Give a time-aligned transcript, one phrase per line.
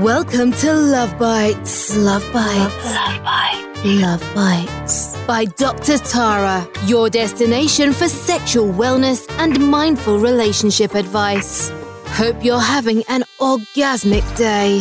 [0.00, 1.94] Welcome to Love Bites.
[1.94, 2.84] Love Bites.
[2.86, 3.84] Love Bites.
[3.84, 5.16] Love Bites.
[5.26, 5.98] By Dr.
[5.98, 11.70] Tara, your destination for sexual wellness and mindful relationship advice.
[12.06, 14.80] Hope you're having an orgasmic day.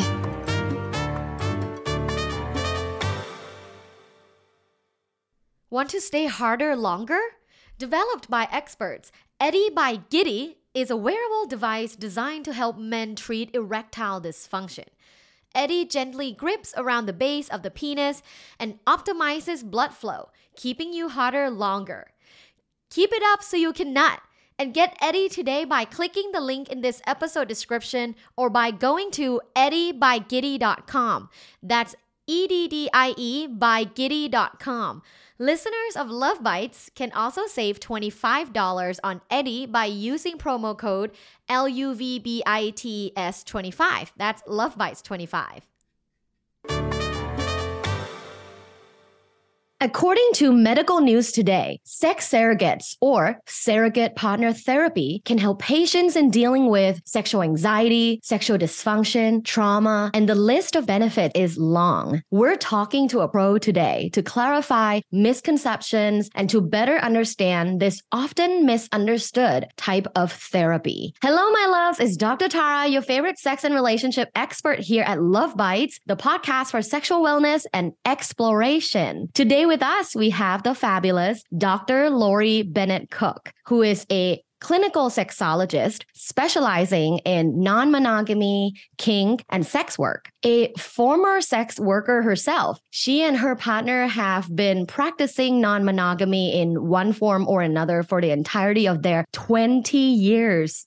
[5.70, 7.20] Want to stay harder longer?
[7.78, 13.54] Developed by experts, Eddie by Giddy is a wearable device designed to help men treat
[13.54, 14.86] erectile dysfunction.
[15.54, 18.24] Eddie gently grips around the base of the penis
[18.58, 22.08] and optimizes blood flow, keeping you hotter longer.
[22.90, 24.22] Keep it up so you can nut.
[24.60, 29.10] And get Eddie today by clicking the link in this episode description or by going
[29.12, 31.30] to eddiebygiddy.com.
[31.64, 31.96] That's
[32.28, 35.02] E D D I E by giddy.com.
[35.42, 41.10] Listeners of Love Bites can also save $25 on Eddie by using promo code
[41.50, 44.12] LUVBITS25.
[44.16, 45.71] That's Love Bites 25.
[49.84, 56.30] According to Medical News Today, sex surrogates or surrogate partner therapy can help patients in
[56.30, 62.22] dealing with sexual anxiety, sexual dysfunction, trauma, and the list of benefits is long.
[62.30, 68.68] We're talking to a pro today to clarify misconceptions and to better understand this often
[68.68, 71.16] misunderstood type of therapy.
[71.24, 72.00] Hello, my loves.
[72.00, 72.50] It's Dr.
[72.50, 77.24] Tara, your favorite sex and relationship expert here at Love Bites, the podcast for sexual
[77.24, 79.30] wellness and exploration.
[79.34, 82.10] Today, with us, we have the fabulous Dr.
[82.10, 89.98] Laurie Bennett Cook, who is a clinical sexologist specializing in non monogamy, kink, and sex
[89.98, 90.28] work.
[90.44, 96.90] A former sex worker herself, she and her partner have been practicing non monogamy in
[96.90, 100.86] one form or another for the entirety of their 20 years.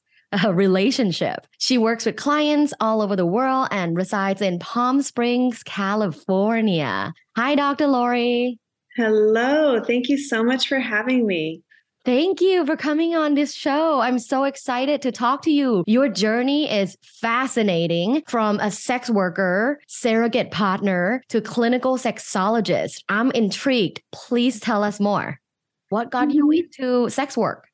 [0.50, 1.46] Relationship.
[1.58, 7.14] She works with clients all over the world and resides in Palm Springs, California.
[7.36, 7.86] Hi, Dr.
[7.86, 8.58] Laurie.
[8.96, 9.80] Hello.
[9.82, 11.62] Thank you so much for having me.
[12.04, 14.00] Thank you for coming on this show.
[14.00, 15.84] I'm so excited to talk to you.
[15.86, 23.02] Your journey is fascinating from a sex worker, surrogate partner to clinical sexologist.
[23.08, 24.02] I'm intrigued.
[24.12, 25.40] Please tell us more.
[25.88, 26.64] What got you Mm-hmm.
[26.82, 27.66] into sex work?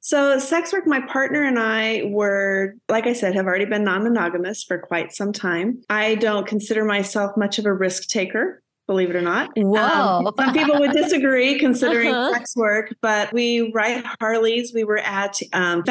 [0.00, 4.04] So, sex work, my partner and I were, like I said, have already been non
[4.04, 5.82] monogamous for quite some time.
[5.90, 8.62] I don't consider myself much of a risk taker.
[8.86, 9.50] Believe it or not.
[9.56, 9.76] Whoa.
[9.78, 12.32] Um, some people would disagree considering Uh-huh.
[12.34, 14.72] sex work, but we ride Harleys.
[14.74, 15.82] We were at um,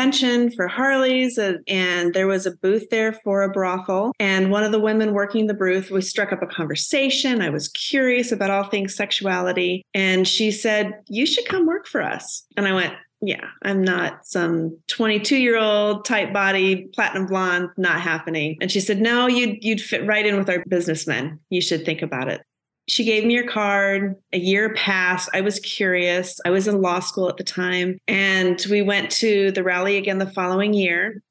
[0.55, 4.13] for Harleys, and there was a booth there for a brothel.
[4.19, 7.41] And one of the women working the booth, we struck up a conversation.
[7.41, 9.83] I was curious about all things sexuality.
[9.93, 12.45] And she said, You should come work for us.
[12.57, 18.01] And I went, yeah, I'm not some 22 year old tight body, platinum blonde, not
[18.01, 18.57] happening.
[18.61, 21.39] And she said, no, you'd, you'd fit right in with our businessmen.
[21.49, 22.41] You should think about it.
[22.87, 24.15] She gave me your card.
[24.33, 25.29] A year passed.
[25.33, 26.39] I was curious.
[26.45, 27.97] I was in law school at the time.
[28.07, 31.21] And we went to the rally again the following year,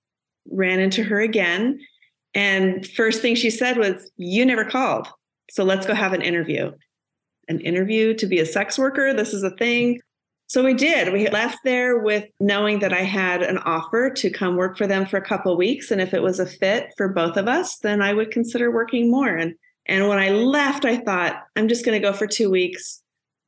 [0.50, 1.78] ran into her again.
[2.34, 5.09] And first thing she said was, You never called.
[5.50, 6.72] So let's go have an interview.
[7.48, 9.12] An interview to be a sex worker.
[9.12, 10.00] This is a thing.
[10.47, 11.12] So we did.
[11.12, 15.06] We left there with knowing that I had an offer to come work for them
[15.06, 15.91] for a couple weeks.
[15.91, 19.10] And if it was a fit for both of us, then I would consider working
[19.10, 19.34] more.
[19.34, 19.54] And
[19.87, 23.03] and when I left, I thought, I'm just going to go for two weeks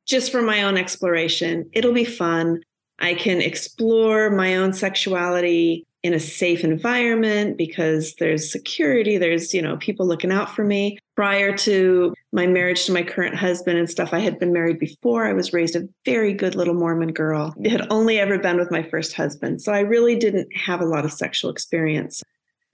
[0.07, 1.69] just for my own exploration.
[1.73, 2.61] It'll be fun.
[2.99, 9.61] I can explore my own sexuality in a safe environment because there's security, there's, you
[9.61, 10.97] know, people looking out for me.
[11.15, 15.25] Prior to my marriage to my current husband and stuff, I had been married before.
[15.25, 17.53] I was raised a very good little Mormon girl.
[17.61, 19.61] It had only ever been with my first husband.
[19.61, 22.23] So I really didn't have a lot of sexual experience.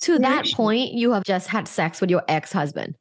[0.01, 2.95] To that point, you have just had sex with your ex husband.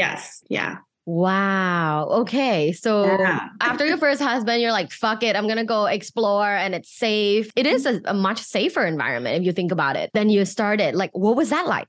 [0.00, 0.42] Yes.
[0.48, 0.76] Yeah.
[1.06, 2.08] Wow.
[2.22, 2.72] Okay.
[2.72, 3.48] So Yeah.
[3.60, 5.36] after your first husband, you're like, fuck it.
[5.36, 7.50] I'm going to go explore and it's safe.
[7.56, 10.10] It is a, a much safer environment if you think about it.
[10.14, 10.94] Then you started.
[10.94, 11.88] Like, what was that like?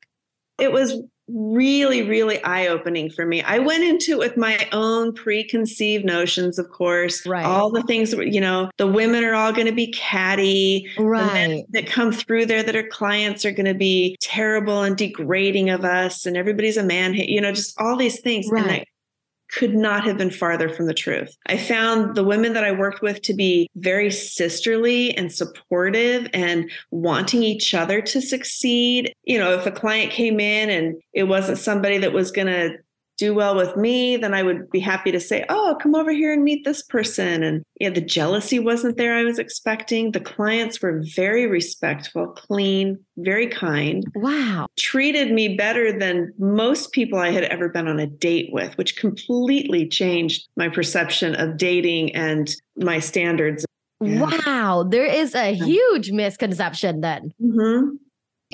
[0.59, 0.93] it was
[1.33, 3.41] really, really eye opening for me.
[3.41, 7.25] I went into it with my own preconceived notions, of course.
[7.25, 7.45] Right.
[7.45, 10.87] All the things, you know, the women are all going to be catty.
[10.97, 15.69] Men that come through there that are clients are going to be terrible and degrading
[15.69, 18.49] of us, and everybody's a man, you know, just all these things.
[18.49, 18.87] And I Right.
[19.51, 21.35] Could not have been farther from the truth.
[21.47, 26.69] I found the women that I worked with to be very sisterly and supportive and
[26.91, 29.13] wanting each other to succeed.
[29.23, 32.77] You know, if a client came in and it wasn't somebody that was going to
[33.21, 36.33] do well with me, then I would be happy to say, "Oh, come over here
[36.33, 40.11] and meet this person." And yeah, the jealousy wasn't there I was expecting.
[40.11, 44.03] The clients were very respectful, clean, very kind.
[44.15, 44.65] Wow.
[44.75, 48.95] Treated me better than most people I had ever been on a date with, which
[48.95, 53.67] completely changed my perception of dating and my standards.
[53.99, 57.31] Wow, there is a huge misconception then.
[57.39, 57.97] Mm-hmm.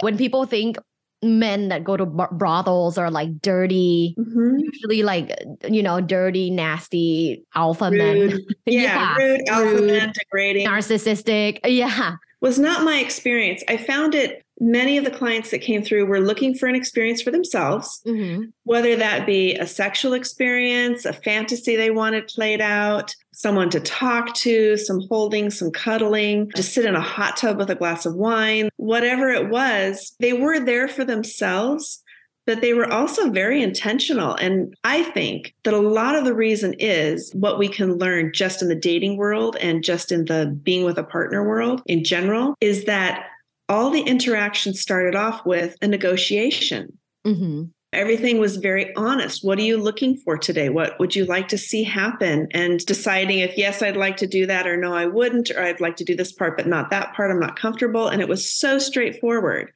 [0.02, 0.78] When people think
[1.24, 4.60] men that go to brothels are like dirty, mm-hmm.
[4.60, 5.36] usually like
[5.68, 8.32] you know dirty, nasty alpha rude.
[8.32, 8.40] men.
[8.66, 11.60] Yeah, yeah, rude, alpha men, degrading, narcissistic.
[11.64, 13.64] Yeah, was not my experience.
[13.68, 14.44] I found it.
[14.60, 18.46] Many of the clients that came through were looking for an experience for themselves, mm-hmm.
[18.64, 24.34] whether that be a sexual experience, a fantasy they wanted played out, someone to talk
[24.34, 28.16] to, some holding, some cuddling, just sit in a hot tub with a glass of
[28.16, 32.04] wine, whatever it was, they were there for themselves.
[32.48, 34.34] But they were also very intentional.
[34.36, 38.62] And I think that a lot of the reason is what we can learn just
[38.62, 42.56] in the dating world and just in the being with a partner world in general
[42.62, 43.26] is that
[43.70, 46.98] all the interactions started off with a negotiation.
[47.26, 47.64] Mm-hmm.
[47.94, 49.46] Everything was very honest.
[49.46, 50.70] What are you looking for today?
[50.70, 52.48] What would you like to see happen?
[52.52, 55.80] And deciding if, yes, I'd like to do that, or no, I wouldn't, or I'd
[55.80, 57.32] like to do this part, but not that part.
[57.32, 58.08] I'm not comfortable.
[58.08, 59.72] And it was so straightforward.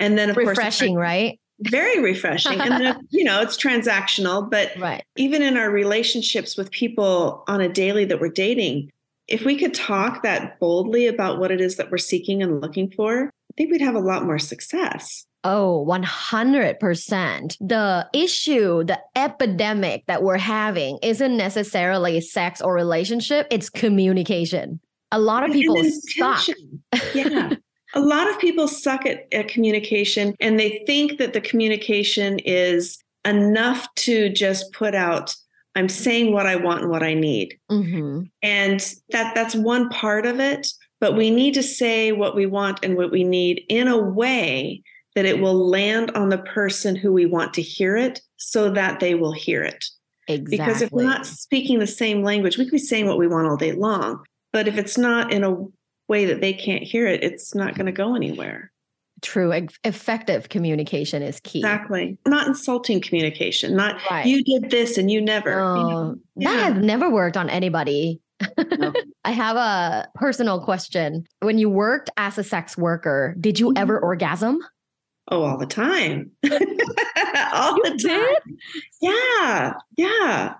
[0.00, 1.40] And then, of refreshing, course, refreshing, right?
[1.60, 2.60] Very refreshing.
[2.60, 5.04] and then, you know, it's transactional, but right.
[5.16, 8.90] even in our relationships with people on a daily that we're dating,
[9.28, 12.90] if we could talk that boldly about what it is that we're seeking and looking
[12.90, 15.26] for, I think we'd have a lot more success.
[15.44, 17.56] Oh, 100%.
[17.60, 24.80] The issue, the epidemic that we're having isn't necessarily sex or relationship, it's communication.
[25.12, 26.46] A lot of people suck.
[27.14, 27.54] Yeah.
[27.94, 32.98] a lot of people suck at, at communication and they think that the communication is
[33.24, 35.34] enough to just put out
[35.76, 37.58] I'm saying what I want and what I need.
[37.70, 38.22] Mm-hmm.
[38.42, 40.66] And that that's one part of it,
[41.00, 44.82] but we need to say what we want and what we need in a way
[45.14, 49.00] that it will land on the person who we want to hear it so that
[49.00, 49.84] they will hear it.
[50.28, 50.56] Exactly.
[50.56, 53.46] Because if we're not speaking the same language, we can be saying what we want
[53.46, 54.24] all day long.
[54.52, 55.56] But if it's not in a
[56.08, 58.72] way that they can't hear it, it's not going to go anywhere.
[59.22, 59.68] True.
[59.84, 61.60] Effective communication is key.
[61.60, 62.18] Exactly.
[62.26, 64.26] Not insulting communication, not right.
[64.26, 65.58] you did this and you never.
[65.58, 66.16] Oh, you know?
[66.36, 66.52] yeah.
[66.52, 68.20] That has never worked on anybody.
[68.58, 68.92] No.
[69.24, 71.26] I have a personal question.
[71.40, 74.04] When you worked as a sex worker, did you ever mm-hmm.
[74.04, 74.60] orgasm?
[75.28, 76.30] Oh, all the time.
[76.44, 78.34] all you the time.
[78.46, 78.58] Did?
[79.00, 79.72] Yeah.
[79.96, 80.54] Yeah.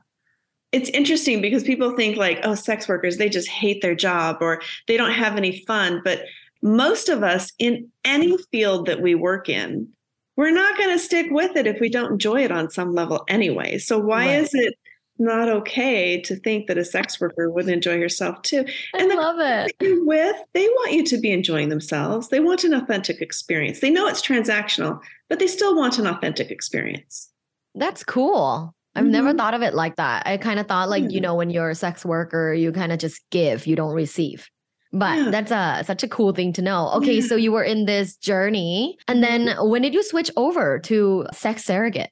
[0.73, 4.61] It's interesting because people think like, oh, sex workers, they just hate their job or
[4.88, 6.00] they don't have any fun.
[6.05, 6.23] But
[6.66, 9.88] most of us in any field that we work in,
[10.36, 13.24] we're not going to stick with it if we don't enjoy it on some level
[13.28, 13.78] anyway.
[13.78, 14.40] So why right.
[14.40, 14.74] is it
[15.18, 18.66] not okay to think that a sex worker wouldn't enjoy herself too?
[18.92, 19.74] And I love it.
[20.04, 22.28] With, they want you to be enjoying themselves.
[22.28, 23.80] They want an authentic experience.
[23.80, 27.30] They know it's transactional, but they still want an authentic experience.
[27.74, 28.74] That's cool.
[28.94, 29.12] I've mm-hmm.
[29.12, 30.26] never thought of it like that.
[30.26, 32.98] I kind of thought like, you know, when you're a sex worker, you kind of
[32.98, 34.48] just give, you don't receive.
[34.92, 35.30] But yeah.
[35.30, 36.90] that's a such a cool thing to know.
[36.94, 37.26] Okay, yeah.
[37.26, 39.68] so you were in this journey, and then mm-hmm.
[39.68, 42.10] when did you switch over to sex surrogate?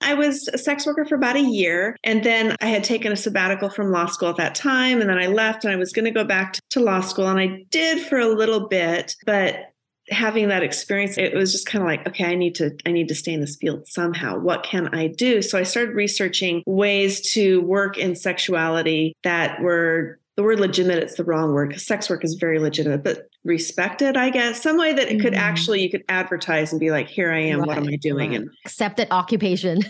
[0.00, 1.96] I was a sex worker for about a year.
[2.04, 5.00] And then I had taken a sabbatical from law school at that time.
[5.00, 7.26] And then I left and I was going to go back to law school.
[7.26, 9.16] And I did for a little bit.
[9.26, 9.72] But
[10.10, 13.08] having that experience, it was just kind of like, okay, I need to, I need
[13.08, 14.38] to stay in this field somehow.
[14.38, 15.42] What can I do?
[15.42, 21.16] So I started researching ways to work in sexuality that were the word legitimate it's
[21.16, 24.92] the wrong word because sex work is very legitimate but respected i guess some way
[24.92, 25.42] that it could mm-hmm.
[25.42, 28.30] actually you could advertise and be like here i am right, what am i doing
[28.30, 28.42] right.
[28.42, 29.80] and accepted occupation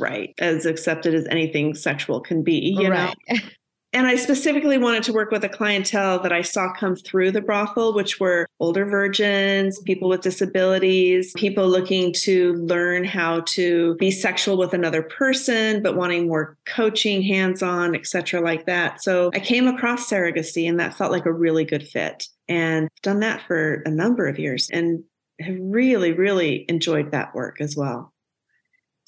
[0.00, 3.16] right as accepted as anything sexual can be you right.
[3.30, 3.36] know
[3.92, 7.40] And I specifically wanted to work with a clientele that I saw come through the
[7.40, 14.10] brothel, which were older virgins, people with disabilities, people looking to learn how to be
[14.10, 19.02] sexual with another person, but wanting more coaching, hands on, etc., like that.
[19.02, 22.26] So I came across surrogacy and that felt like a really good fit.
[22.46, 25.02] And done that for a number of years and
[25.40, 28.12] have really, really enjoyed that work as well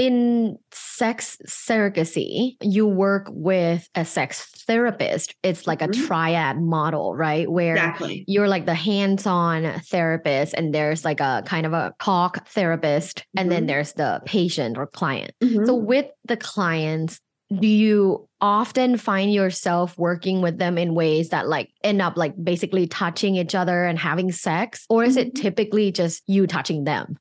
[0.00, 5.34] in sex surrogacy, you work with a sex therapist.
[5.42, 6.02] It's like mm-hmm.
[6.02, 7.48] a triad model, right?
[7.50, 8.24] Where exactly.
[8.26, 13.18] you're like the hands on therapist, and there's like a kind of a talk therapist,
[13.18, 13.40] mm-hmm.
[13.40, 13.66] and then mm-hmm.
[13.66, 15.32] there's the patient or client.
[15.42, 15.66] Mm-hmm.
[15.66, 17.20] So, with the clients,
[17.58, 22.32] do you often find yourself working with them in ways that like end up like
[22.42, 24.86] basically touching each other and having sex?
[24.88, 25.42] Or is it mm-hmm.
[25.42, 27.18] typically just you touching them?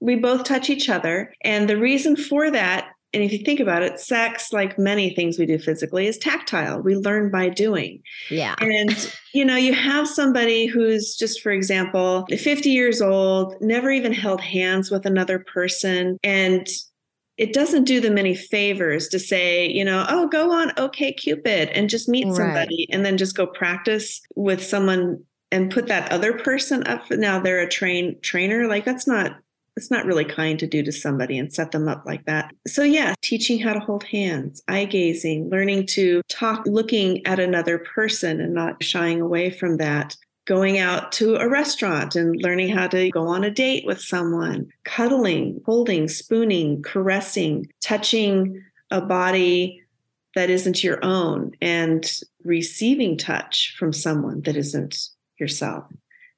[0.00, 1.32] We both touch each other.
[1.42, 5.38] And the reason for that And if you think about it, sex, like many things
[5.38, 6.80] we do physically, is tactile.
[6.80, 8.02] We learn by doing.
[8.30, 8.54] Yeah.
[8.60, 14.12] And, you know, you have somebody who's just, for example, 50 years old, never even
[14.12, 16.18] held hands with another person.
[16.22, 16.68] And
[17.36, 21.70] it doesn't do them any favors to say, you know, oh, go on OK Cupid
[21.70, 22.94] and just meet somebody right.
[22.94, 27.10] and then just go practice with someone and put that other person up.
[27.10, 28.68] Now they're a train trainer.
[28.68, 29.32] Like that's not
[29.76, 32.52] it's not really kind to do to somebody and set them up like that.
[32.66, 37.78] So, yeah, teaching how to hold hands, eye gazing, learning to talk, looking at another
[37.78, 40.16] person and not shying away from that.
[40.46, 44.68] Going out to a restaurant and learning how to go on a date with someone,
[44.84, 48.60] cuddling, holding, spooning, caressing, touching
[48.90, 49.80] a body
[50.34, 52.10] that isn't your own, and
[52.42, 55.84] receiving touch from someone that isn't yourself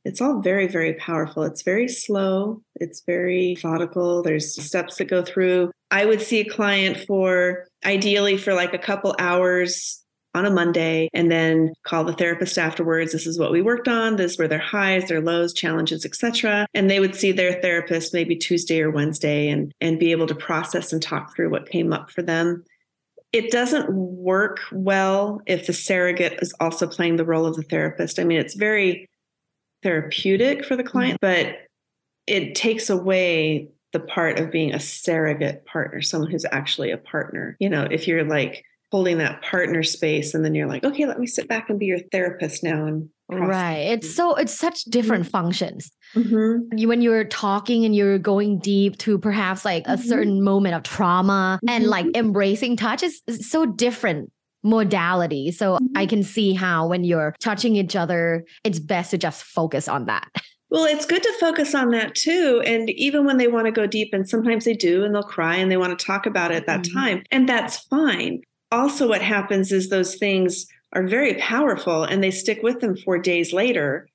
[0.04, 1.42] it's all very very powerful.
[1.44, 2.62] It's very slow.
[2.76, 4.22] It's very methodical.
[4.22, 5.70] There's steps that go through.
[5.90, 10.02] I would see a client for ideally for like a couple hours
[10.34, 13.12] on a monday and then call the therapist afterwards.
[13.12, 14.16] This is what we worked on.
[14.16, 18.34] This were their highs their lows challenges etc and they would see their therapist maybe
[18.36, 22.10] tuesday or wednesday and and be able to process and talk through what came up
[22.10, 22.64] for them.
[23.32, 28.18] It doesn't work well if the surrogate is also playing the role of the therapist.
[28.18, 29.08] I mean, it's very
[29.82, 31.50] therapeutic for the client, mm-hmm.
[31.50, 31.58] but
[32.26, 37.56] it takes away the part of being a surrogate partner, someone who's actually a partner.
[37.60, 41.18] You know, if you're like holding that partner space and then you're like, okay, let
[41.18, 43.08] me sit back and be your therapist now and
[43.40, 45.30] right it's so it's such different mm-hmm.
[45.30, 46.76] functions mm-hmm.
[46.76, 49.94] you when you're talking and you're going deep to perhaps like mm-hmm.
[49.94, 52.26] a certain moment of trauma and like mm-hmm.
[52.26, 54.30] embracing touch is so different
[54.62, 55.50] modality.
[55.50, 55.86] So mm-hmm.
[55.96, 60.06] I can see how when you're touching each other, it's best to just focus on
[60.06, 60.28] that.
[60.70, 62.62] Well, it's good to focus on that too.
[62.64, 65.56] And even when they want to go deep, and sometimes they do, and they'll cry
[65.56, 66.98] and they want to talk about it at that mm-hmm.
[66.98, 68.40] time, and that's fine.
[68.70, 73.18] Also, what happens is those things are very powerful and they stick with them for
[73.18, 74.08] days later.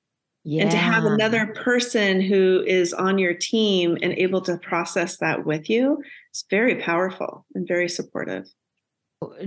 [0.44, 0.62] Yeah.
[0.62, 5.44] And to have another person who is on your team and able to process that
[5.44, 6.02] with you
[6.34, 8.46] is very powerful and very supportive.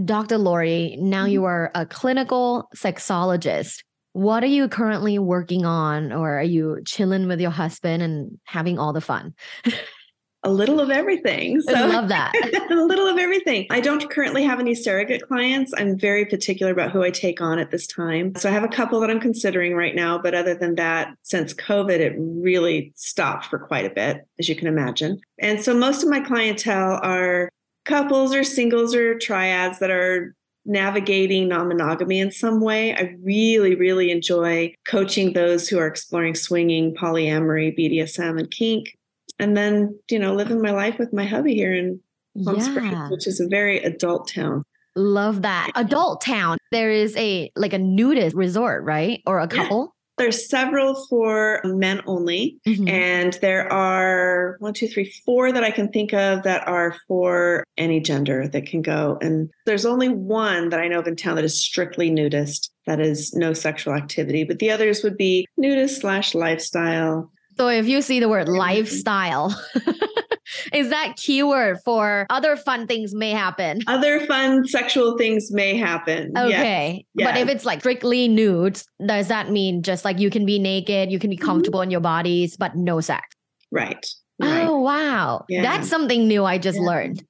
[0.03, 0.37] Dr.
[0.37, 1.47] Laurie, now you mm-hmm.
[1.47, 3.83] are a clinical sexologist.
[4.13, 8.77] What are you currently working on, or are you chilling with your husband and having
[8.77, 9.33] all the fun?
[10.43, 11.61] a little of everything.
[11.61, 12.33] So I love that.
[12.71, 13.67] a little of everything.
[13.69, 15.71] I don't currently have any surrogate clients.
[15.77, 18.33] I'm very particular about who I take on at this time.
[18.35, 21.53] So I have a couple that I'm considering right now, but other than that, since
[21.53, 25.19] COVID, it really stopped for quite a bit, as you can imagine.
[25.39, 27.51] And so most of my clientele are
[27.85, 30.35] couples or singles or triads that are
[30.65, 32.95] navigating non monogamy in some way.
[32.95, 38.97] I really, really enjoy coaching those who are exploring swinging, polyamory, BDSM, and kink.
[39.39, 41.99] And then, you know, living my life with my hubby here in
[42.43, 42.63] Palm yeah.
[42.63, 44.63] Springs, which is a very adult town.
[44.95, 45.71] Love that.
[45.75, 46.57] Adult town.
[46.71, 49.21] There is a like a nudist resort, right?
[49.25, 49.95] Or a couple?
[50.21, 52.87] There's several for men only, mm-hmm.
[52.87, 57.63] and there are one, two, three, four that I can think of that are for
[57.75, 59.17] any gender that can go.
[59.19, 62.99] And there's only one that I know of in town that is strictly nudist, that
[62.99, 67.31] is no sexual activity, but the others would be nudist slash lifestyle.
[67.57, 69.59] So if you see the word lifestyle,
[70.73, 73.81] is that keyword for other fun things may happen.
[73.87, 76.31] Other fun sexual things may happen.
[76.37, 77.05] Okay.
[77.13, 77.27] Yes.
[77.27, 81.11] But if it's like strictly nude, does that mean just like you can be naked,
[81.11, 81.45] you can be mm-hmm.
[81.45, 81.87] comfortable mm-hmm.
[81.87, 83.27] in your bodies, but no sex?
[83.71, 84.05] Right.
[84.39, 84.67] right.
[84.67, 85.45] Oh, wow.
[85.49, 85.61] Yeah.
[85.61, 86.85] That's something new I just yeah.
[86.85, 87.23] learned.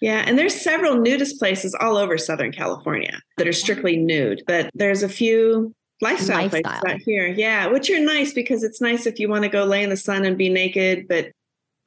[0.00, 4.70] Yeah, and there's several nudist places all over Southern California that are strictly nude, but
[4.74, 6.62] there's a few lifestyle, lifestyle.
[6.62, 7.26] places out here.
[7.26, 9.96] Yeah, which are nice because it's nice if you want to go lay in the
[9.96, 11.32] sun and be naked, but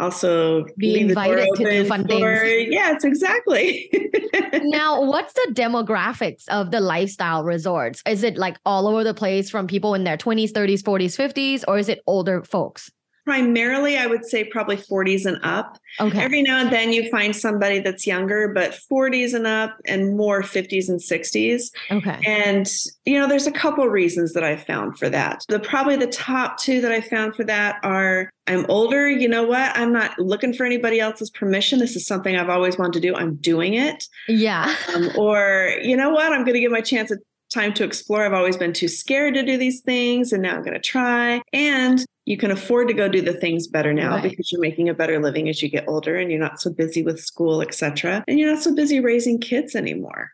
[0.02, 2.70] also be invited to do fun for, things.
[2.72, 3.90] Yes, exactly.
[4.64, 8.02] now, what's the demographics of the lifestyle resorts?
[8.06, 11.64] Is it like all over the place from people in their 20s, 30s, 40s, 50s,
[11.68, 12.92] or is it older folks?
[13.32, 15.78] Primarily i would say probably 40s and up.
[16.00, 16.22] Okay.
[16.22, 20.42] Every now and then you find somebody that's younger but 40s and up and more
[20.42, 22.20] 50s and 60s okay.
[22.26, 22.70] And
[23.06, 25.46] you know there's a couple reasons that i found for that.
[25.48, 29.44] The probably the top two that i found for that are i'm older you know
[29.44, 29.78] what?
[29.78, 31.80] I'm not looking for anybody else's permission.
[31.80, 33.16] This is something i've always wanted to do.
[33.16, 34.04] I'm doing it.
[34.28, 34.76] Yeah.
[34.94, 36.34] Um, or you know what?
[36.34, 37.20] I'm going to give my chance at
[37.54, 38.26] time to explore.
[38.26, 41.42] I've always been too scared to do these things, and now I'm going to try.
[41.54, 44.24] And you can afford to go do the things better now right.
[44.24, 47.04] because you're making a better living as you get older and you're not so busy
[47.04, 50.30] with school etc and you're not so busy raising kids anymore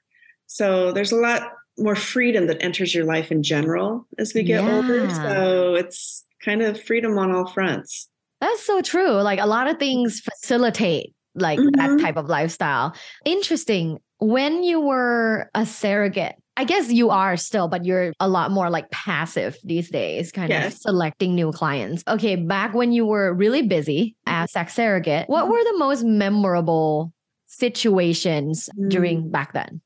[0.47, 4.63] so there's a lot more freedom that enters your life in general as we get
[4.63, 4.75] yeah.
[4.75, 8.09] older so it's kind of freedom on all fronts
[8.41, 11.75] that's so true like a lot of things facilitate like Mhm.
[11.75, 12.95] that type of lifestyle.
[13.23, 13.99] Interesting.
[14.19, 18.71] When you were a surrogate, I guess you are still, but you're a lot more
[18.71, 22.03] like passive these days, kind of selecting new clients.
[22.07, 25.51] Okay, back when you were really busy as sex surrogate, what Mhm.
[25.51, 27.13] were the most memorable
[27.45, 28.89] situations Mm.
[28.89, 29.81] during back then?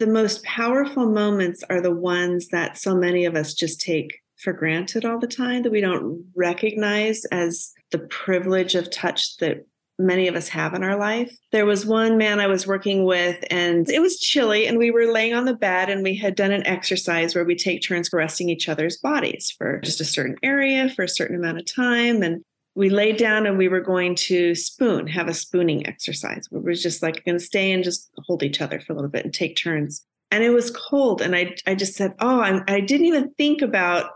[0.00, 4.52] the most powerful moments are the ones that so many of us just take for
[4.52, 9.66] granted all the time that we don't recognize as the privilege of touch that
[9.98, 11.36] many of us have in our life.
[11.52, 15.12] There was one man I was working with, and it was chilly, and we were
[15.12, 18.48] laying on the bed, and we had done an exercise where we take turns caressing
[18.48, 22.22] each other's bodies for just a certain area for a certain amount of time.
[22.22, 22.42] And
[22.74, 26.46] we laid down and we were going to spoon, have a spooning exercise.
[26.50, 29.10] We were just like going to stay and just hold each other for a little
[29.10, 30.04] bit and take turns.
[30.30, 33.62] And it was cold, and I I just said, "Oh, I'm, I didn't even think
[33.62, 34.10] about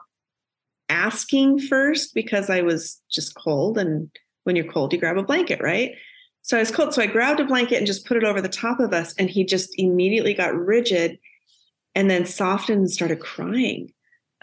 [0.93, 3.79] asking first because I was just cold.
[3.79, 4.11] And
[4.45, 5.93] when you're cold, you grab a blanket, right?
[6.43, 8.49] So I was cold, so I grabbed a blanket and just put it over the
[8.49, 11.19] top of us, and he just immediately got rigid,
[11.95, 13.93] and then softened and started crying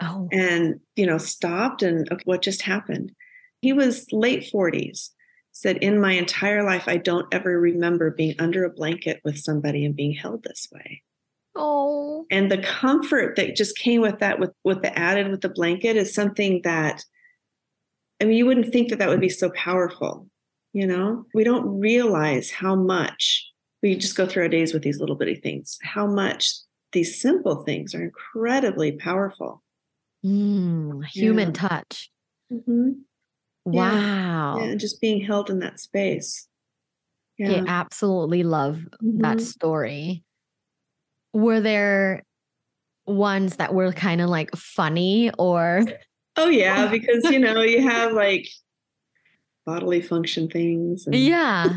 [0.00, 3.12] Oh, and you know stopped and okay, what just happened.
[3.60, 5.10] He was late 40s
[5.52, 9.84] said in my entire life i don't ever remember being under a blanket with somebody
[9.84, 11.02] and being held this way.
[11.56, 15.48] Oh, and the comfort that just came with that with with the added with the
[15.48, 17.04] blanket is something that
[18.20, 20.26] i mean you wouldn't think that that would be so powerful
[20.72, 23.46] you know we don't realize how much
[23.82, 26.52] we just go through our days with these little bitty things how much
[26.92, 29.62] these simple things are incredibly powerful
[30.24, 31.52] Mm, human Yeah.
[31.68, 32.10] touch.
[32.52, 33.04] Mhm.
[33.64, 34.58] Wow.
[34.58, 36.46] Yeah, and just being held in that space.
[37.40, 37.64] I Yeah.
[37.66, 39.40] absolutely love that Mhm.
[39.40, 40.22] story.
[41.32, 42.22] Were there
[43.06, 45.84] ones that were kind of like funny or
[46.36, 48.48] Oh yeah, because you know you have like
[49.66, 51.06] bodily function things.
[51.06, 51.72] and- yeah.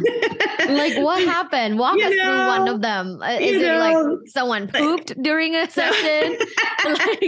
[0.70, 1.78] Like what happened?
[1.78, 3.22] Walk You us through one of them.
[3.22, 6.38] Uh, is it know, like someone pooped during a session?
[6.86, 7.22] Like-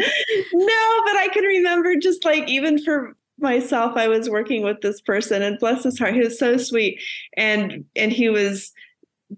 [0.53, 5.01] no, but I can remember just like even for myself, I was working with this
[5.01, 7.01] person, and bless his heart, he was so sweet,
[7.36, 8.72] and and he was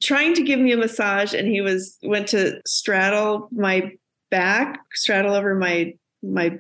[0.02, 3.92] trying to give me a massage, and he was went to straddle my
[4.30, 6.60] back, straddle over my my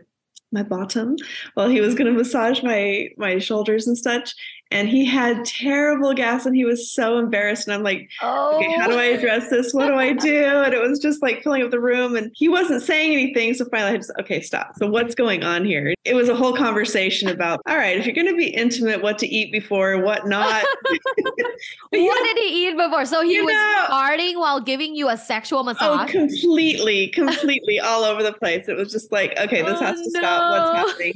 [0.51, 1.15] my bottom
[1.55, 4.33] while he was going to massage my my shoulders and such
[4.71, 8.71] and he had terrible gas and he was so embarrassed and i'm like oh okay,
[8.73, 9.15] how do I oh.
[9.15, 9.73] address this?
[9.73, 10.43] What do I do?
[10.45, 13.53] And it was just like filling up the room and he wasn't saying anything.
[13.53, 14.75] So finally I just, okay, stop.
[14.77, 15.93] So what's going on here?
[16.03, 19.17] It was a whole conversation about, all right, if you're going to be intimate, what
[19.19, 20.63] to eat before, what not.
[21.89, 25.17] what did he eat before so he You was know- farting while giving you a
[25.17, 28.67] sexual massage Oh, massage completely, completely all over the place.
[28.67, 30.73] It was just like, okay, this Oh, has to stop.
[30.73, 31.13] What's happening?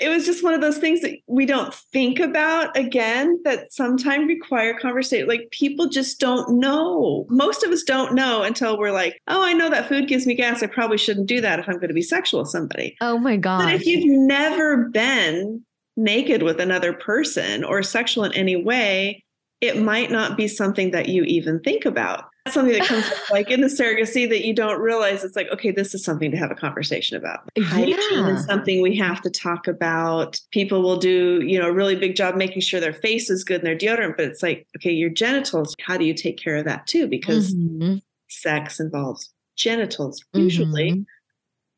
[0.00, 4.28] It was just one of those things that we don't think about again that sometimes
[4.28, 5.28] require conversation.
[5.28, 7.26] Like people just don't know.
[7.28, 10.34] Most of us don't know until we're like, oh, I know that food gives me
[10.34, 10.62] gas.
[10.62, 12.96] I probably shouldn't do that if I'm going to be sexual with somebody.
[13.00, 13.64] oh my God.
[13.64, 15.64] But if you've never been
[15.96, 19.22] naked with another person or sexual in any way,
[19.60, 22.24] it might not be something that you even think about.
[22.44, 25.70] That's something that comes like in the surrogacy that you don't realize it's like, okay,
[25.70, 27.40] this is something to have a conversation about.
[27.58, 28.28] Hygiene Yeah.
[28.34, 30.40] is something we have to talk about.
[30.50, 33.62] People will do, you know, a really big job making sure their face is good
[33.62, 36.64] and their deodorant, but it's like, okay, your genitals, how do you take care of
[36.64, 37.06] that too?
[37.06, 40.92] Because Mhm, sex involves genitals usually.
[40.92, 41.04] mhm.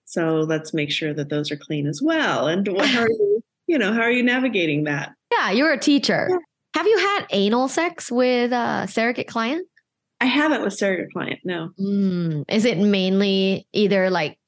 [0.04, 2.46] So let's make sure that those are clean as well.
[2.46, 5.12] And what, how are you, you know, how are you navigating that?
[5.32, 6.36] yeah you're a teacher Yeah.
[6.76, 9.66] have you had anal sex with a surrogate client
[10.22, 11.40] I haven't with surrogate client.
[11.42, 11.70] No.
[11.80, 14.38] Mm, is it mainly either like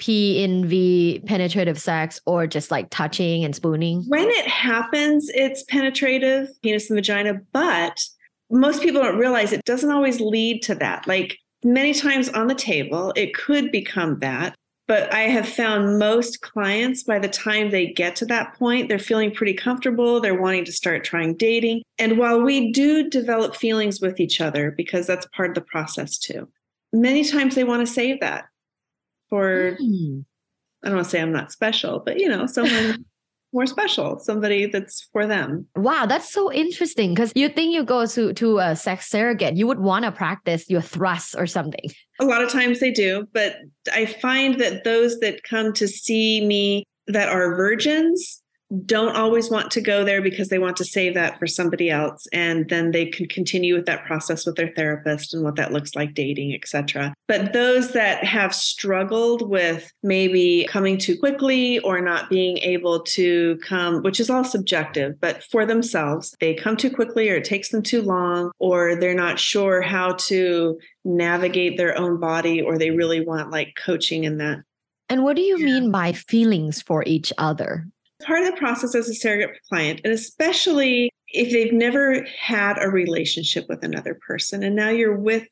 [0.00, 4.02] P in V penetrative sex or just like touching and spooning?
[4.08, 8.04] When it happens, it's penetrative, penis and vagina, but
[8.50, 11.06] most people don't realize it doesn't always lead to that.
[11.06, 14.56] Like many times on the table, it could become that.
[14.86, 18.98] But I have found most clients, by the time they get to that point, they're
[18.98, 20.20] feeling pretty comfortable.
[20.20, 21.82] They're wanting to start trying dating.
[21.98, 26.18] And while we do develop feelings with each other, because that's part of the process
[26.18, 26.48] too,
[26.92, 28.46] many times they want to save that
[29.30, 30.24] for Mm.
[30.82, 33.06] I don't want to say I'm not special, but you know, someone
[33.54, 35.66] more special, somebody that's for them.
[35.76, 39.66] Wow, that's so interesting because you think you go to, to a sex surrogate, you
[39.66, 41.90] would want to practice your thrusts or something.
[42.20, 43.56] A lot of times they do, but
[43.92, 48.42] I find that those that come to see me that are virgins,
[48.86, 52.26] don't always want to go there because they want to save that for somebody else.
[52.32, 55.94] And then they can continue with that process with their therapist and what that looks
[55.94, 62.28] like dating etc but those that have struggled with maybe coming too quickly or not
[62.28, 67.28] being able to come which is all subjective but for themselves they come too quickly
[67.28, 72.18] or it takes them too long or they're not sure how to navigate their own
[72.18, 74.62] body or they really want like coaching in that.
[75.08, 75.66] And what do you yeah.
[75.66, 77.86] mean by feelings for each other
[78.24, 82.88] part of the process as a surrogate client, and especially if they've never had a
[82.88, 85.44] relationship with another person and now you're with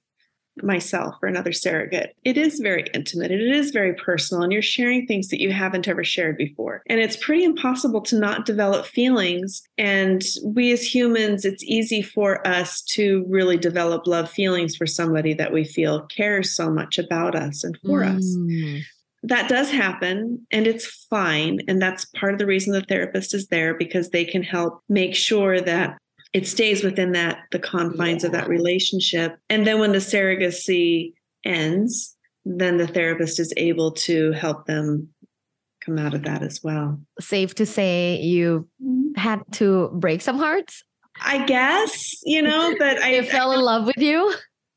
[0.61, 2.15] myself or another surrogate.
[2.25, 3.31] It is very intimate.
[3.31, 6.83] It is very personal, and you're sharing things that you haven't ever shared before.
[6.89, 9.63] And it's pretty impossible to not develop feelings.
[9.79, 15.33] And we as humans, it's easy for us to really develop love feelings for somebody
[15.35, 18.17] that we feel cares so much about us and for mm.
[18.17, 18.85] us
[19.25, 21.61] that does happen and it's fine.
[21.69, 25.15] And that's part of the reason the therapist is there because they can help make
[25.15, 25.97] sure that
[26.33, 28.29] it stays within that the confines yeah.
[28.29, 29.37] of that relationship.
[29.49, 31.13] And then when the surrogacy
[31.45, 35.09] ends, then the therapist is able to help them
[35.85, 37.01] come out of that as well.
[37.21, 39.21] Safe to say you mm-hmm.
[39.21, 40.83] had to break some hearts?
[41.21, 44.35] I guess, you know, but I fell in love with you.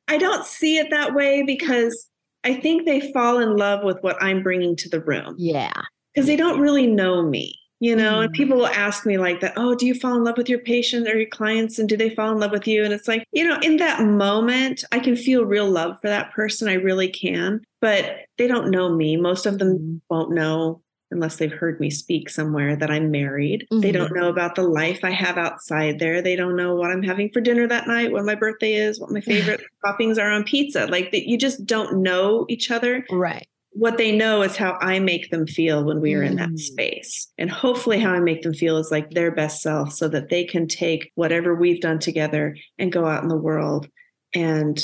[0.08, 2.10] I don't see it that way because
[2.46, 5.36] I think they fall in love with what I'm bringing to the room.
[5.38, 5.74] Yeah.
[6.14, 8.26] Because they don't really know me, you know, mm.
[8.26, 10.60] and people will ask me like that, oh, do you fall in love with your
[10.60, 11.78] patients or your clients?
[11.78, 12.86] And do they fall in love with you?
[12.86, 16.32] And it's like, you know, in that moment, I can feel real love for that
[16.32, 16.70] person.
[16.70, 17.62] I really can.
[17.82, 19.18] But they don't know me.
[19.18, 20.02] Most of them mm.
[20.10, 20.82] won't know
[21.16, 23.66] unless they've heard me speak somewhere that I'm married.
[23.72, 23.80] Mm-hmm.
[23.80, 26.22] They don't know about the life I have outside there.
[26.22, 29.12] They don't know what I'm having for dinner that night, what my birthday is, what
[29.12, 30.88] my favorite toppings are on pizza.
[30.88, 33.06] Like that, you just don't know each other.
[33.10, 33.48] Right.
[33.72, 36.60] What they know is how I make them feel when we are in that mm.
[36.60, 37.28] space.
[37.38, 40.46] And hopefully, how I make them feel is like their best self so that they
[40.46, 43.90] can take whatever we've done together and go out in the world
[44.34, 44.82] and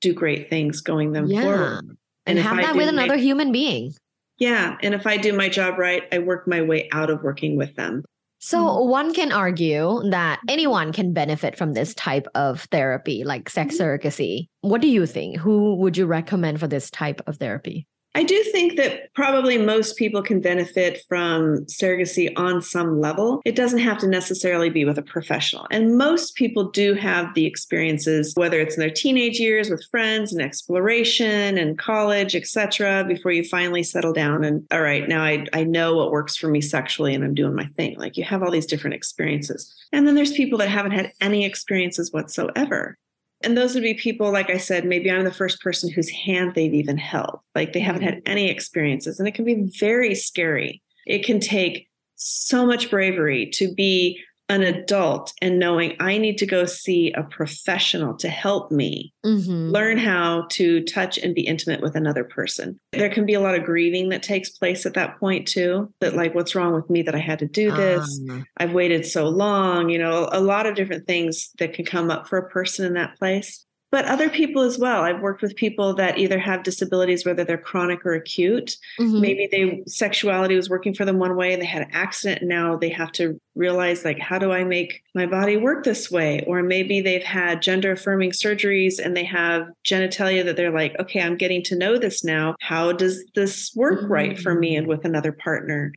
[0.00, 1.42] do great things going them yeah.
[1.42, 1.96] forward.
[2.26, 3.94] And, and have that with another my, human being.
[4.40, 4.76] Yeah.
[4.82, 7.76] And if I do my job right, I work my way out of working with
[7.76, 8.02] them.
[8.42, 8.88] So mm-hmm.
[8.88, 13.84] one can argue that anyone can benefit from this type of therapy, like sex mm-hmm.
[13.84, 14.46] surrogacy.
[14.62, 15.36] What do you think?
[15.36, 17.86] Who would you recommend for this type of therapy?
[18.14, 23.40] I do think that probably most people can benefit from surrogacy on some level.
[23.44, 25.66] It doesn't have to necessarily be with a professional.
[25.70, 30.32] And most people do have the experiences, whether it's in their teenage years with friends
[30.32, 35.46] and exploration and college, etc., before you finally settle down and all right, now I,
[35.52, 37.96] I know what works for me sexually and I'm doing my thing.
[37.96, 39.72] Like you have all these different experiences.
[39.92, 42.98] And then there's people that haven't had any experiences whatsoever.
[43.42, 46.54] And those would be people, like I said, maybe I'm the first person whose hand
[46.54, 47.40] they've even held.
[47.54, 48.30] Like they haven't had mm-hmm.
[48.32, 49.18] any experiences.
[49.18, 50.82] And it can be very scary.
[51.06, 56.46] It can take so much bravery to be an adult and knowing I need to
[56.46, 59.70] go see a professional to help me mm-hmm.
[59.70, 62.80] learn how to touch and be intimate with another person.
[62.90, 65.94] There can be a lot of grieving that takes place at that point too.
[66.00, 68.20] That like, what's wrong with me that I had to do this?
[68.28, 68.44] Um.
[68.56, 69.88] I've waited so long.
[69.88, 72.94] You know, a lot of different things that can come up for a person in
[72.94, 75.02] that place but other people as well.
[75.02, 78.76] I've worked with people that either have disabilities, whether they're chronic or acute.
[78.98, 79.20] Mm-hmm.
[79.20, 82.48] Maybe they sexuality was working for them one way and they had an accident and
[82.48, 86.44] now they have to realize like how do I make my body work this way?
[86.46, 91.20] Or maybe they've had gender affirming surgeries and they have genitalia that they're like, okay,
[91.20, 92.54] I'm getting to know this now.
[92.60, 94.12] How does this work mm-hmm.
[94.12, 95.92] right for me and with another partner?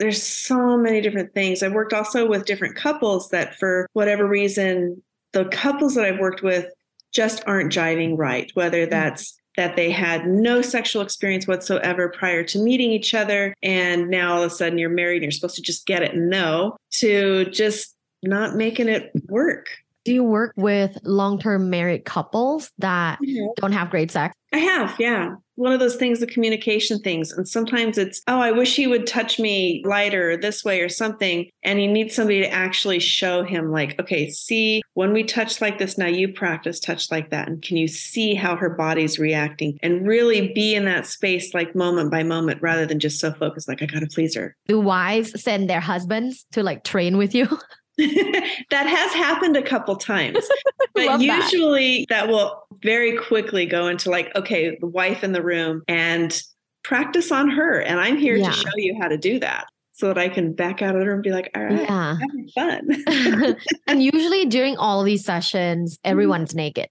[0.00, 1.62] There's so many different things.
[1.62, 6.42] I've worked also with different couples that for whatever reason the couples that I've worked
[6.42, 6.66] with
[7.12, 8.90] just aren't jiving right, whether mm.
[8.90, 13.54] that's that they had no sexual experience whatsoever prior to meeting each other.
[13.62, 16.14] And now all of a sudden you're married and you're supposed to just get it
[16.14, 19.68] and know to just not making it work.
[20.04, 23.48] Do you work with long term married couples that mm-hmm.
[23.56, 24.34] don't have great sex?
[24.52, 25.36] I have, yeah.
[25.54, 27.30] One of those things, the communication things.
[27.32, 31.48] And sometimes it's, oh, I wish he would touch me lighter this way or something.
[31.62, 35.78] And he needs somebody to actually show him, like, okay, see, when we touch like
[35.78, 37.46] this, now you practice touch like that.
[37.46, 41.74] And can you see how her body's reacting and really be in that space, like
[41.76, 44.56] moment by moment, rather than just so focused, like, I got to please her.
[44.66, 47.46] Do wives send their husbands to like train with you?
[48.70, 50.46] that has happened a couple times.
[50.92, 52.26] But usually that.
[52.26, 56.42] that will very quickly go into like, okay, the wife in the room and
[56.82, 57.80] practice on her.
[57.80, 58.50] And I'm here yeah.
[58.50, 61.06] to show you how to do that so that I can back out of the
[61.06, 62.16] room and be like, all right, yeah.
[62.18, 63.56] having fun.
[63.86, 66.10] and usually during all these sessions, mm-hmm.
[66.10, 66.58] everyone's mm-hmm.
[66.58, 66.88] naked.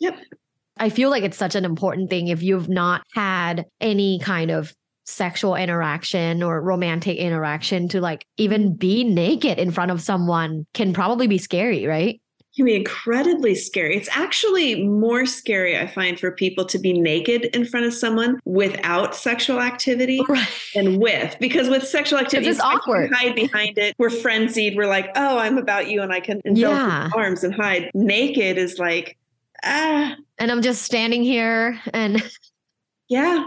[0.00, 0.18] Yep.
[0.78, 4.74] I feel like it's such an important thing if you've not had any kind of
[5.06, 10.92] sexual interaction or romantic interaction to like even be naked in front of someone can
[10.92, 12.20] probably be scary, right?
[12.56, 13.96] can be incredibly scary.
[13.96, 18.40] It's actually more scary, I find, for people to be naked in front of someone
[18.46, 20.48] without sexual activity right.
[20.74, 21.36] than with.
[21.38, 23.12] Because with sexual activity, it's awkward.
[23.12, 23.94] hide behind it.
[23.98, 24.74] We're frenzied.
[24.74, 27.10] We're like, oh, I'm about you, and I can envelop yeah.
[27.14, 27.90] arms and hide.
[27.92, 29.18] Naked is like,
[29.62, 30.16] ah.
[30.38, 32.22] And I'm just standing here and.
[33.08, 33.46] Yeah.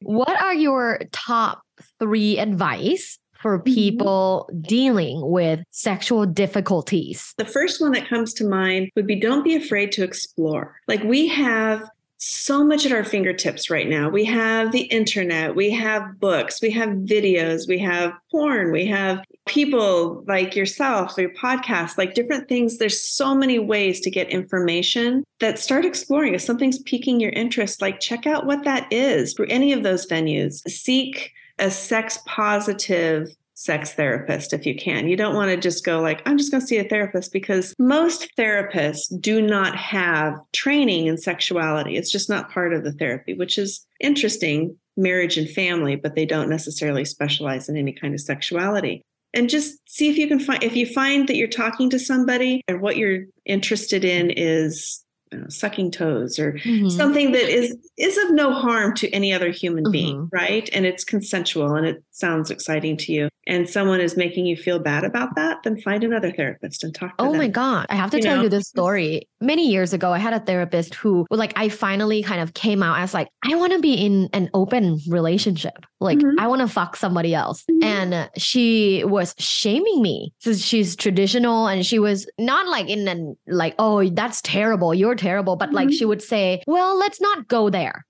[0.00, 1.62] What are your top
[1.98, 3.74] three advice for mm-hmm.
[3.74, 7.34] people dealing with sexual difficulties?
[7.38, 10.76] The first one that comes to mind would be don't be afraid to explore.
[10.86, 14.08] Like we have so much at our fingertips right now.
[14.08, 19.24] We have the internet, we have books, we have videos, we have porn, we have
[19.46, 22.78] people like yourself, your podcast, like different things.
[22.78, 26.34] There's so many ways to get information that start exploring.
[26.34, 30.06] If something's piquing your interest, like check out what that is for any of those
[30.06, 30.68] venues.
[30.68, 35.08] Seek a sex positive sex therapist if you can.
[35.08, 37.74] You don't want to just go like, I'm just going to see a therapist because
[37.76, 41.96] most therapists do not have training in sexuality.
[41.96, 46.24] It's just not part of the therapy, which is interesting, marriage and family, but they
[46.24, 49.02] don't necessarily specialize in any kind of sexuality.
[49.34, 52.62] And just see if you can find, if you find that you're talking to somebody
[52.68, 55.04] and what you're interested in is
[55.36, 56.88] know, sucking toes or mm-hmm.
[56.88, 59.92] something that is is of no harm to any other human mm-hmm.
[59.92, 64.44] being right and it's consensual and it sounds exciting to you and someone is making
[64.44, 67.38] you feel bad about that then find another therapist and talk to oh them.
[67.38, 68.42] my god i have to you tell know?
[68.42, 72.40] you this story many years ago i had a therapist who like i finally kind
[72.40, 76.38] of came out as like i want to be in an open relationship like mm-hmm.
[76.38, 77.84] i want to fuck somebody else mm-hmm.
[77.84, 83.36] and she was shaming me because she's traditional and she was not like in an
[83.46, 85.76] like oh that's terrible you're terrible, but mm-hmm.
[85.76, 88.04] like she would say, well, let's not go there.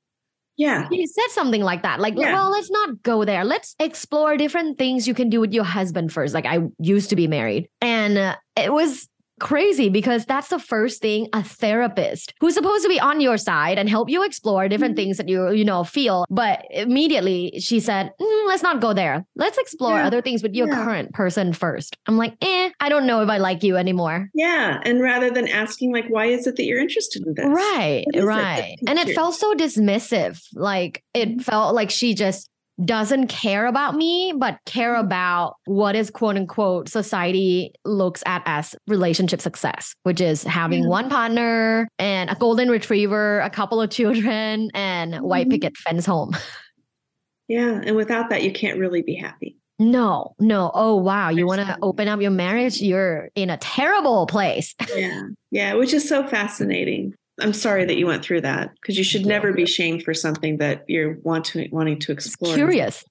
[0.58, 0.88] Yeah.
[0.90, 2.00] He said something like that.
[2.00, 2.32] Like, yeah.
[2.32, 3.44] well, let's not go there.
[3.44, 6.34] Let's explore different things you can do with your husband first.
[6.34, 7.68] Like, I used to be married.
[7.80, 9.08] And uh, it was
[9.38, 13.78] crazy because that's the first thing a therapist who's supposed to be on your side
[13.78, 15.04] and help you explore different mm-hmm.
[15.04, 19.24] things that you you know feel but immediately she said mm, let's not go there
[19.36, 20.06] let's explore yeah.
[20.06, 20.84] other things with your yeah.
[20.84, 24.80] current person first i'm like eh i don't know if i like you anymore yeah
[24.84, 28.76] and rather than asking like why is it that you're interested in this right right
[28.86, 31.38] and it felt so dismissive like it mm-hmm.
[31.40, 32.50] felt like she just
[32.84, 35.06] doesn't care about me, but care mm-hmm.
[35.06, 40.88] about what is quote unquote society looks at as relationship success, which is having yeah.
[40.88, 45.52] one partner and a golden retriever, a couple of children, and white mm-hmm.
[45.52, 46.36] picket fence home.
[47.48, 47.80] Yeah.
[47.82, 49.56] And without that, you can't really be happy.
[49.78, 50.70] No, no.
[50.74, 51.30] Oh, wow.
[51.30, 52.80] You want to open up your marriage?
[52.80, 54.74] You're in a terrible place.
[54.94, 55.22] yeah.
[55.50, 55.74] Yeah.
[55.74, 57.14] Which is so fascinating.
[57.40, 60.58] I'm sorry that you went through that because you should never be shamed for something
[60.58, 62.54] that you're want to, wanting to explore.
[62.54, 63.04] curious.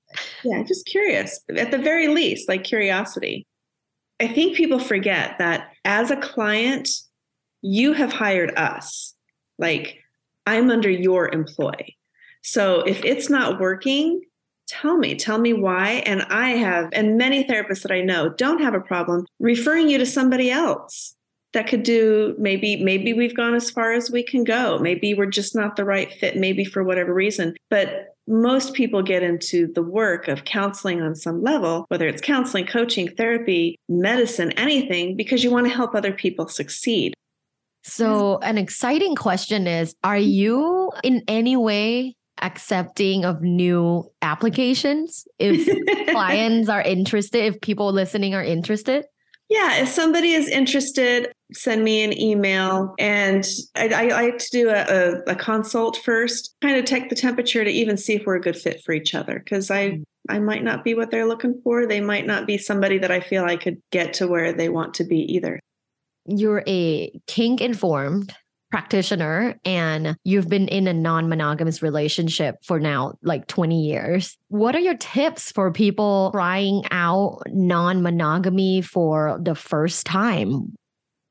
[0.43, 1.39] Yeah, just curious.
[1.55, 3.45] At the very least, like curiosity.
[4.19, 6.89] I think people forget that as a client,
[7.61, 9.13] you have hired us.
[9.59, 9.99] Like
[10.45, 11.75] I'm under your employ.
[12.41, 14.21] So if it's not working,
[14.67, 16.03] tell me, tell me why.
[16.05, 19.97] And I have, and many therapists that I know don't have a problem referring you
[19.97, 21.16] to somebody else
[21.57, 24.77] that could do maybe maybe we've gone as far as we can go.
[24.77, 27.55] Maybe we're just not the right fit maybe for whatever reason.
[27.71, 32.67] But most people get into the work of counseling on some level whether it's counseling
[32.67, 37.15] coaching therapy medicine anything because you want to help other people succeed.
[37.83, 45.67] So an exciting question is are you in any way accepting of new applications if
[46.11, 49.05] clients are interested if people listening are interested
[49.49, 52.93] yeah, if somebody is interested, send me an email.
[52.99, 57.15] And I, I like to do a, a, a, consult first, kind of take the
[57.15, 59.39] temperature to even see if we're a good fit for each other.
[59.39, 60.03] Because I, mm.
[60.27, 61.85] I might not be what they're looking for.
[61.85, 64.93] They might not be somebody that I feel I could get to where they want
[64.95, 65.61] to be either.
[66.25, 68.33] You're a kink informed
[68.69, 74.37] practitioner and you've been in a non-monogamous relationship for now like 20 years.
[74.49, 80.75] What are your tips for people trying out non-monogamy for the first time?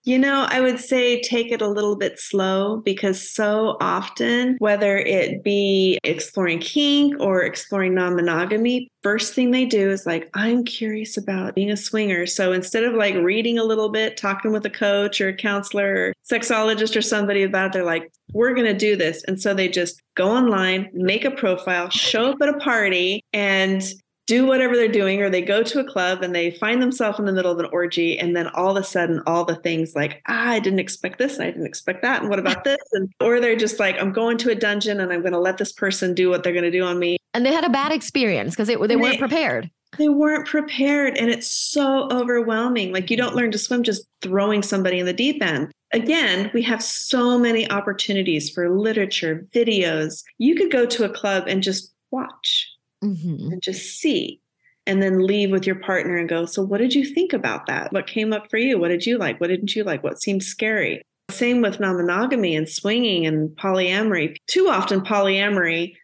[0.07, 4.99] You know, I would say take it a little bit slow because so often, whether
[4.99, 10.63] it be exploring kink or exploring non monogamy, first thing they do is like, I'm
[10.65, 12.25] curious about being a swinger.
[12.25, 15.95] So instead of like reading a little bit, talking with a coach or a counselor
[15.95, 19.25] or sexologist or somebody about it, they're like, we're going to do this.
[19.25, 23.83] And so they just go online, make a profile, show up at a party, and
[24.27, 27.27] do whatever they're doing, or they go to a club and they find themselves in
[27.27, 30.21] the middle of an orgy, and then all of a sudden, all the things like,
[30.29, 32.79] ah, I didn't expect this, and I didn't expect that, and what about this?
[32.93, 35.59] And or they're just like, I'm going to a dungeon and I'm going to let
[35.59, 37.17] this person do what they're going to do on me.
[37.35, 39.71] And they had a bad experience because they, they weren't prepared.
[39.99, 42.93] They weren't prepared, and it's so overwhelming.
[42.93, 45.71] Like you don't learn to swim just throwing somebody in the deep end.
[45.93, 50.25] Again, we have so many opportunities for literature, videos.
[50.39, 52.69] You could go to a club and just watch
[53.07, 53.53] mm-hmm.
[53.53, 54.41] and just see
[54.87, 57.93] and then leave with your partner and go, So, what did you think about that?
[57.93, 58.79] What came up for you?
[58.79, 59.41] What did you like?
[59.41, 60.03] What didn't you like?
[60.03, 61.03] What seemed scary?
[61.31, 64.37] Same with non monogamy and swinging and polyamory.
[64.47, 65.95] Too often, polyamory,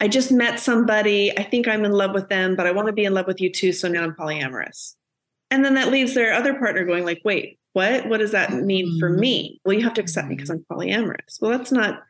[0.00, 1.36] I just met somebody.
[1.38, 3.40] I think I'm in love with them, but I want to be in love with
[3.40, 3.72] you too.
[3.72, 4.94] So now I'm polyamorous.
[5.50, 8.08] And then that leaves their other partner going, like, wait, what?
[8.08, 9.44] What does that mean for me?
[9.44, 9.68] Mm-hmm.
[9.68, 11.40] Well, you have to accept me because I'm polyamorous.
[11.40, 12.02] Well, that's not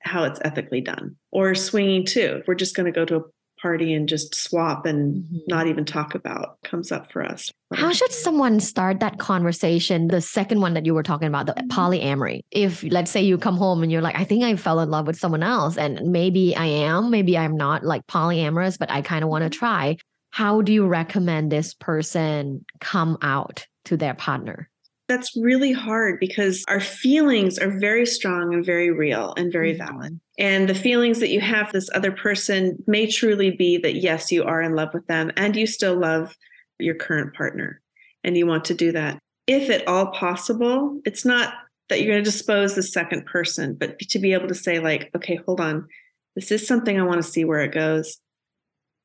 [0.00, 1.16] how it's ethically done.
[1.32, 2.42] Or swinging too.
[2.46, 3.22] We're just going to go to a
[3.64, 5.38] party and just swap and mm-hmm.
[5.48, 7.50] not even talk about comes up for us.
[7.72, 10.08] How should someone start that conversation?
[10.08, 11.68] The second one that you were talking about, the mm-hmm.
[11.68, 12.40] polyamory.
[12.50, 15.06] If let's say you come home and you're like, I think I fell in love
[15.06, 19.24] with someone else, and maybe I am, maybe I'm not like polyamorous, but I kind
[19.24, 19.58] of want to mm-hmm.
[19.58, 19.96] try.
[20.30, 24.68] How do you recommend this person come out to their partner?
[25.14, 29.86] That's really hard because our feelings are very strong and very real and very mm-hmm.
[29.86, 30.20] valid.
[30.40, 34.42] And the feelings that you have this other person may truly be that, yes, you
[34.42, 36.36] are in love with them and you still love
[36.80, 37.80] your current partner
[38.24, 39.20] and you want to do that.
[39.46, 41.54] If at all possible, it's not
[41.90, 45.12] that you're going to dispose the second person, but to be able to say, like,
[45.14, 45.86] okay, hold on,
[46.34, 48.18] this is something I want to see where it goes.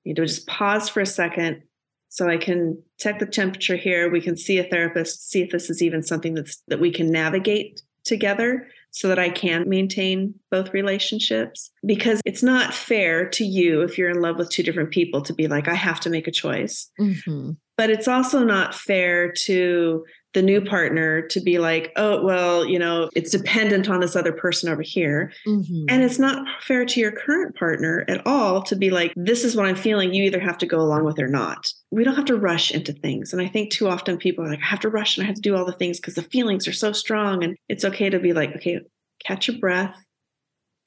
[0.05, 1.61] You know, just pause for a second
[2.09, 4.09] so I can check the temperature here.
[4.09, 7.11] We can see a therapist, see if this is even something that's that we can
[7.11, 11.69] navigate together so that I can maintain both relationships.
[11.85, 15.33] Because it's not fair to you if you're in love with two different people to
[15.33, 16.89] be like, I have to make a choice.
[16.99, 17.51] Mm-hmm.
[17.77, 22.77] But it's also not fair to the new partner to be like, oh, well, you
[22.77, 25.31] know, it's dependent on this other person over here.
[25.47, 25.85] Mm-hmm.
[25.89, 29.55] And it's not fair to your current partner at all to be like, this is
[29.55, 30.13] what I'm feeling.
[30.13, 31.67] You either have to go along with it or not.
[31.89, 33.33] We don't have to rush into things.
[33.33, 35.35] And I think too often people are like, I have to rush and I have
[35.35, 37.43] to do all the things because the feelings are so strong.
[37.43, 38.81] And it's okay to be like, okay,
[39.25, 39.95] catch your breath,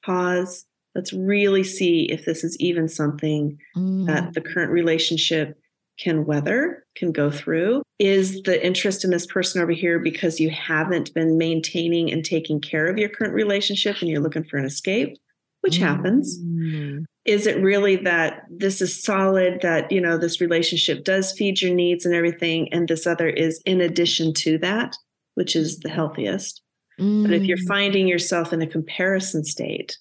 [0.05, 0.65] pause.
[0.95, 4.05] Let's really see if this is even something mm.
[4.05, 5.57] that the current relationship
[5.99, 7.83] can weather, can go through?
[7.99, 12.59] Is the interest in this person over here because you haven't been maintaining and taking
[12.59, 15.17] care of your current relationship and you're looking for an escape,
[15.61, 15.85] which mm-hmm.
[15.85, 16.39] happens?
[16.39, 17.05] Mm.
[17.25, 21.73] Is it really that this is solid, that, you know, this relationship does feed your
[21.73, 24.97] needs and everything, and this other is in addition to that,
[25.35, 26.61] which is the healthiest?
[26.99, 27.23] Mm.
[27.23, 27.67] But if you're mm.
[27.67, 29.97] finding yourself in a comparison state,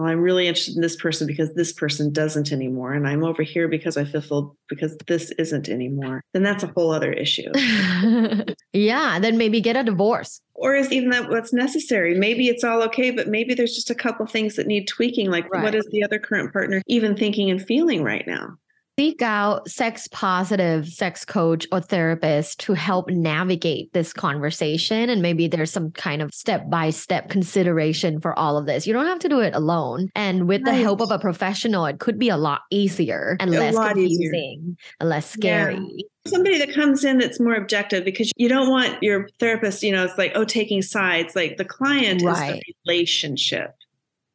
[0.00, 2.94] well, I'm really interested in this person because this person doesn't anymore.
[2.94, 6.22] And I'm over here because I feel because this isn't anymore.
[6.32, 7.52] Then that's a whole other issue.
[8.72, 9.18] yeah.
[9.18, 10.40] Then maybe get a divorce.
[10.54, 12.14] Or is even that what's necessary?
[12.14, 15.30] Maybe it's all okay, but maybe there's just a couple things that need tweaking.
[15.30, 15.62] Like right.
[15.62, 18.56] what is the other current partner even thinking and feeling right now?
[19.00, 25.08] Seek out sex positive sex coach or therapist to help navigate this conversation.
[25.08, 28.86] And maybe there's some kind of step by step consideration for all of this.
[28.86, 30.10] You don't have to do it alone.
[30.14, 30.76] And with right.
[30.76, 34.76] the help of a professional it could be a lot easier and a less confusing
[35.00, 35.76] and less scary.
[35.76, 39.90] Yeah somebody that comes in that's more objective because you don't want your therapist you
[39.90, 41.34] know it's like oh taking sides.
[41.34, 42.56] Like the client right.
[42.56, 43.74] is the relationship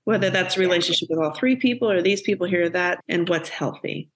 [0.06, 3.30] whether that's a relationship with all three people or these people here or that and
[3.30, 4.10] what's healthy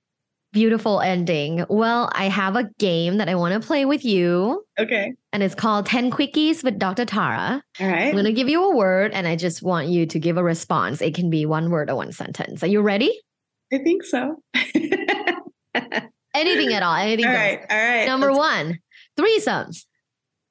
[0.51, 1.63] Beautiful ending.
[1.69, 4.65] Well, I have a game that I want to play with you.
[4.79, 5.13] Okay.
[5.31, 7.05] And it's called 10 Quickies with Dr.
[7.05, 7.63] Tara.
[7.79, 8.07] All right.
[8.07, 10.43] I'm going to give you a word and I just want you to give a
[10.43, 11.01] response.
[11.01, 12.63] It can be one word or one sentence.
[12.63, 13.15] Are you ready?
[13.71, 14.41] I think so.
[16.33, 16.95] anything at all.
[16.95, 17.27] Anything.
[17.27, 17.59] All right.
[17.69, 18.05] All right.
[18.07, 18.39] Number Let's...
[18.39, 18.79] one,
[19.19, 19.85] threesomes.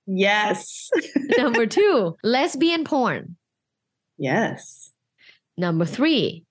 [0.07, 0.91] Yes.
[1.37, 3.37] Number two, lesbian porn.
[4.17, 4.93] Yes.
[5.57, 6.45] Number three,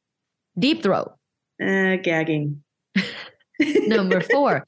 [0.59, 1.13] deep throat.
[1.61, 2.63] Uh, gagging.
[3.59, 4.65] Number four,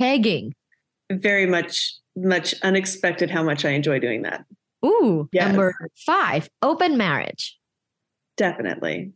[0.00, 0.54] pegging.
[1.10, 4.44] Very much, much unexpected how much I enjoy doing that.
[4.84, 5.28] Ooh.
[5.32, 5.48] Yes.
[5.48, 5.74] Number
[6.06, 7.58] five, open marriage.
[8.36, 9.12] Definitely.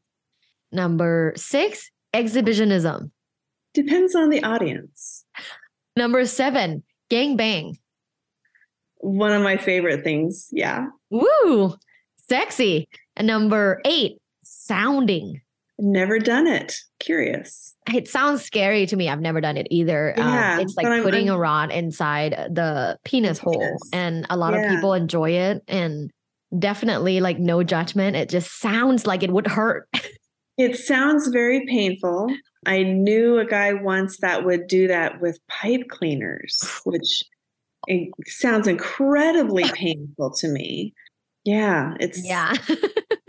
[0.72, 3.10] Number six, exhibitionism.
[3.74, 5.24] Depends on the audience.
[5.96, 7.78] Number seven, gang bang.
[8.98, 10.48] One of my favorite things.
[10.50, 10.86] Yeah.
[11.10, 11.76] Woo.
[12.28, 12.88] Sexy.
[13.16, 15.40] And number eight, sounding.
[15.78, 16.74] Never done it.
[16.98, 17.76] Curious.
[17.94, 19.08] It sounds scary to me.
[19.08, 20.12] I've never done it either.
[20.18, 24.26] Um, yeah, um, it's like I'm, putting I'm, a rod inside the penis, hole, and
[24.28, 24.62] a lot yeah.
[24.62, 25.62] of people enjoy it.
[25.68, 26.10] And
[26.58, 28.16] definitely, like, no judgment.
[28.16, 29.88] It just sounds like it would hurt.
[30.58, 32.26] It sounds very painful.
[32.66, 37.22] I knew a guy once that would do that with pipe cleaners, which
[37.86, 40.94] it sounds incredibly painful to me.
[41.44, 42.54] Yeah, it's Yeah.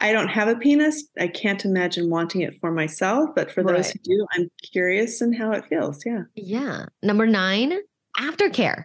[0.00, 1.04] I don't have a penis.
[1.18, 3.92] I can't imagine wanting it for myself, but for those Right.
[4.06, 6.04] who do, I'm curious in how it feels.
[6.06, 6.22] Yeah.
[6.36, 6.86] yeah.
[7.02, 7.72] Number nine,
[8.18, 8.84] aftercare.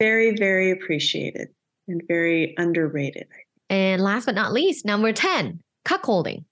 [0.00, 1.48] Very, very appreciated
[1.88, 3.26] and very underrated.
[3.68, 6.44] And last but not least, number 10, cuckolding.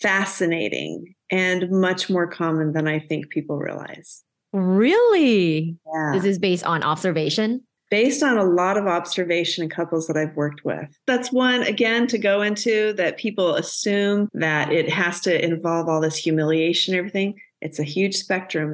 [0.00, 4.22] Fascinating and much more common than I think people realize.
[4.52, 5.76] Really?
[5.92, 6.12] Yeah.
[6.14, 7.62] This is based on observation.
[7.90, 10.88] Based on a lot of observation in couples that I've worked with.
[11.06, 16.00] That's one, again, to go into that people assume that it has to involve all
[16.00, 17.38] this humiliation and everything.
[17.60, 18.72] It's a huge spectrum.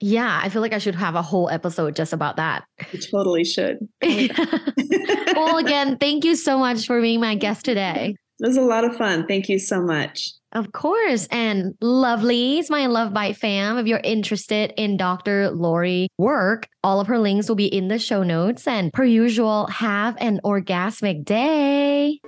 [0.00, 2.64] Yeah, I feel like I should have a whole episode just about that.
[2.92, 3.78] You totally should.
[4.02, 8.14] well, again, thank you so much for being my guest today.
[8.40, 9.26] It was a lot of fun.
[9.26, 10.30] Thank you so much.
[10.52, 11.28] Of course.
[11.30, 15.50] And lovelies, my Love Bite fam, if you're interested in Dr.
[15.50, 18.66] Laurie work, all of her links will be in the show notes.
[18.66, 22.20] And per usual, have an orgasmic day.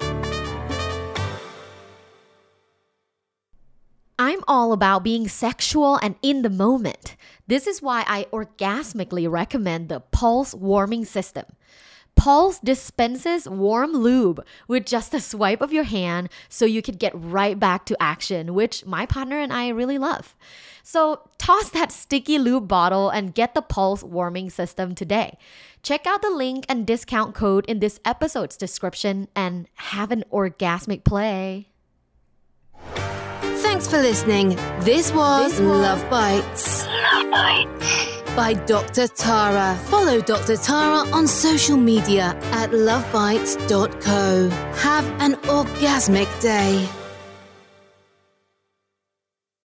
[4.18, 7.16] I'm all about being sexual and in the moment.
[7.46, 11.46] This is why I orgasmically recommend the Pulse Warming System.
[12.14, 17.12] Pulse dispenses warm lube with just a swipe of your hand so you can get
[17.14, 20.36] right back to action, which my partner and I really love.
[20.82, 25.38] So toss that sticky lube bottle and get the Pulse warming system today.
[25.82, 31.04] Check out the link and discount code in this episode's description and have an orgasmic
[31.04, 31.68] play.
[33.62, 34.56] Thanks for listening.
[34.80, 36.86] This was, Love Bites.
[36.86, 38.19] Love Bites.
[38.36, 39.08] By Dr.
[39.08, 39.76] Tara.
[39.86, 40.56] Follow Dr.
[40.56, 44.48] Tara on social media at lovebites.co.
[44.76, 46.88] Have an orgasmic day.